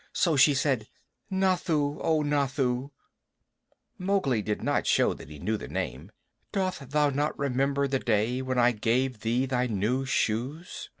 So 0.13 0.35
she 0.35 0.55
said, 0.55 0.87
"Nathoo, 1.29 1.99
O 2.01 2.23
Nathoo!" 2.23 2.89
Mowgli 3.99 4.41
did 4.41 4.63
not 4.63 4.87
show 4.87 5.13
that 5.13 5.29
he 5.29 5.37
knew 5.37 5.57
the 5.57 5.67
name. 5.67 6.09
"Dost 6.51 6.89
thou 6.89 7.11
not 7.11 7.37
remember 7.37 7.87
the 7.87 7.99
day 7.99 8.41
when 8.41 8.57
I 8.57 8.71
gave 8.71 9.19
thee 9.19 9.45
thy 9.45 9.67
new 9.67 10.03
shoes?" 10.05 10.89